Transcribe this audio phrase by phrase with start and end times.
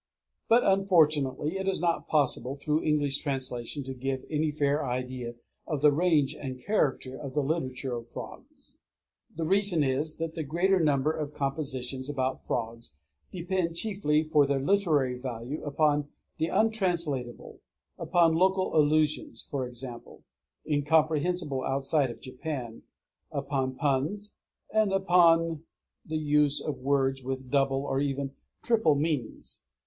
[0.49, 5.35] But unfortunately it is not possible through English translation to give any fair idea
[5.67, 8.79] of the range and character of the literature of frogs.
[9.35, 12.95] The reason is that the greater number of compositions about frogs
[13.31, 16.09] depend chiefly for their literary value upon
[16.39, 17.59] the untranslatable,
[17.99, 20.23] upon local allusions, for example,
[20.67, 22.81] incomprehensible outside of Japan;
[23.31, 24.33] upon puns;
[24.73, 25.61] and upon
[26.03, 28.31] the use of words with double or even
[28.63, 29.61] triple meanings.